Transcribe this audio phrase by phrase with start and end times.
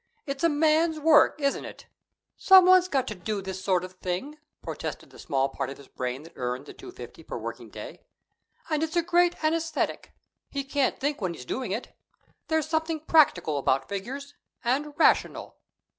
[0.25, 1.85] It's a man's work, isn't it?"
[2.35, 6.23] "Somebody's got to do this sort of thing," protested the small part of his brain
[6.23, 8.01] that earned the two fifty per working day.
[8.71, 10.11] "And it's a great anaesthetic.
[10.49, 11.95] He can't think when he's doing it.
[12.47, 14.33] There's something practical about figures,
[14.63, 15.57] and rational."